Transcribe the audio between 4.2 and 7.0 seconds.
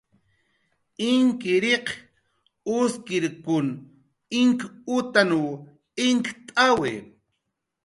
inkutanw inkt'awi